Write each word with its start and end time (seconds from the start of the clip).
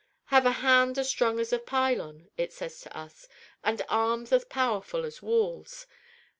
'Have 0.29 0.47
a 0.47 0.51
hand 0.65 0.97
as 0.97 1.09
strong 1.09 1.39
as 1.39 1.53
a 1.53 1.59
pylon,' 1.59 2.31
it 2.35 2.51
says 2.51 2.81
to 2.81 2.97
us, 2.97 3.27
'and 3.63 3.85
arms 3.87 4.31
as 4.31 4.43
powerful 4.45 5.05
as 5.05 5.21
walls. 5.21 5.85